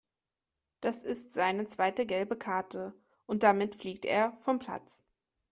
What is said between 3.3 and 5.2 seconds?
damit fliegt er vom Platz.